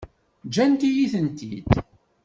[0.47, 1.69] Ǧǧant-iyi-tent-id.